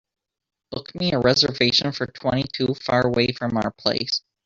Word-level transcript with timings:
Book 0.71 0.95
me 0.95 1.11
a 1.11 1.19
reservation 1.19 1.91
for 1.91 2.07
twenty 2.07 2.41
two 2.51 2.73
faraway 2.73 3.33
from 3.33 3.55
our 3.55 3.69
place 3.69 4.23